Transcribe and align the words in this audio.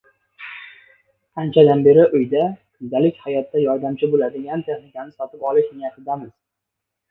Anchadan 1.41 1.83
beri 1.87 2.05
uyda, 2.21 2.47
kundalik 2.79 3.21
hayotda 3.27 3.63
yordamchi 3.65 4.11
bo‘ladigan 4.17 4.67
texnikani 4.73 5.17
sotib 5.21 5.49
olish 5.53 5.71
niyatidamisiz? 5.79 6.37